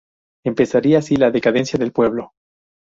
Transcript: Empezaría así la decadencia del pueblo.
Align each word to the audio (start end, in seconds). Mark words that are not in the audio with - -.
Empezaría 0.43 0.97
así 0.97 1.15
la 1.15 1.29
decadencia 1.29 1.77
del 1.77 1.91
pueblo. 1.91 2.31